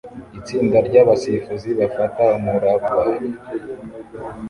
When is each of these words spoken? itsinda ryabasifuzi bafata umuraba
itsinda 0.39 0.77
ryabasifuzi 0.87 1.69
bafata 1.79 2.23
umuraba 2.37 2.89